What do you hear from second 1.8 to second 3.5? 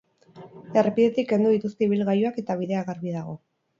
ibilgailuak eta bidea garbi dago.